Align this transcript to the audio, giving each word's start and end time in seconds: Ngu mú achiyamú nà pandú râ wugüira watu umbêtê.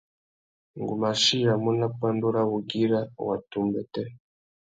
Ngu 0.79 0.93
mú 0.99 1.05
achiyamú 1.11 1.69
nà 1.79 1.87
pandú 1.99 2.27
râ 2.35 2.41
wugüira 2.49 2.99
watu 3.27 3.55
umbêtê. 3.63 4.03